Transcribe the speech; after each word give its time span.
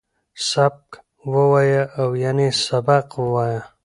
سبک 0.49 0.87
وویه، 1.33 1.83
یعنی 2.23 2.47
سبق 2.65 3.07
ووایه 3.21 3.61